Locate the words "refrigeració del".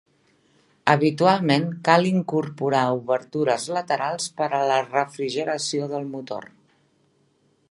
4.91-6.13